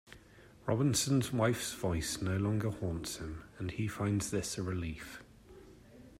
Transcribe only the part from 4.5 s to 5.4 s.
a relief.